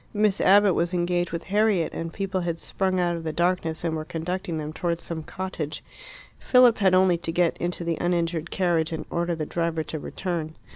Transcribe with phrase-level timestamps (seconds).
[0.15, 3.95] Miss Abbott was engaged with Harriet, and people had sprung out of the darkness and
[3.95, 5.83] were conducting them towards some cottage.
[6.39, 10.55] Philip had only to get into the uninjured carriage and order the driver to return.